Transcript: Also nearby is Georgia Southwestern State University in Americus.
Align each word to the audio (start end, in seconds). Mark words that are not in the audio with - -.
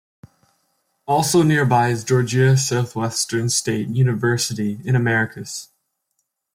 Also 1.05 1.43
nearby 1.43 1.89
is 1.89 2.03
Georgia 2.03 2.57
Southwestern 2.57 3.49
State 3.49 3.87
University 3.89 4.79
in 4.83 4.95
Americus. 4.95 5.69